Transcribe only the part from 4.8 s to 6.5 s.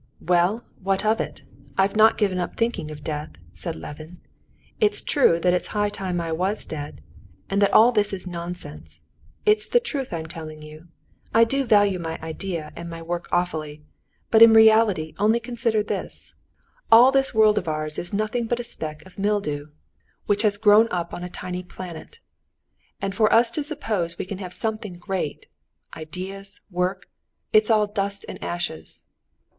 true that it's high time I